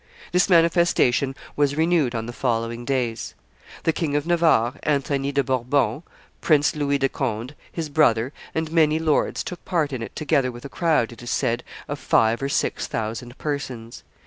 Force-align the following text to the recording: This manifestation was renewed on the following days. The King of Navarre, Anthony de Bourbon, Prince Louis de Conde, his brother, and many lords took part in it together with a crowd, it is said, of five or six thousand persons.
This 0.31 0.49
manifestation 0.49 1.35
was 1.55 1.77
renewed 1.77 2.15
on 2.15 2.25
the 2.25 2.33
following 2.33 2.85
days. 2.85 3.35
The 3.83 3.93
King 3.93 4.15
of 4.15 4.25
Navarre, 4.25 4.73
Anthony 4.81 5.31
de 5.31 5.43
Bourbon, 5.43 6.01
Prince 6.41 6.75
Louis 6.75 6.97
de 6.97 7.07
Conde, 7.07 7.53
his 7.71 7.87
brother, 7.87 8.33
and 8.55 8.71
many 8.71 8.97
lords 8.97 9.43
took 9.43 9.63
part 9.63 9.93
in 9.93 10.01
it 10.01 10.15
together 10.15 10.51
with 10.51 10.65
a 10.65 10.69
crowd, 10.69 11.11
it 11.11 11.21
is 11.21 11.29
said, 11.29 11.63
of 11.87 11.99
five 11.99 12.41
or 12.41 12.49
six 12.49 12.87
thousand 12.87 13.37
persons. 13.37 14.01